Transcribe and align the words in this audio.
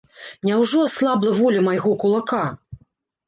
Няўжо 0.47 0.79
аслабла 0.85 1.33
воля 1.41 1.61
майго 1.67 1.93
кулака? 2.05 2.39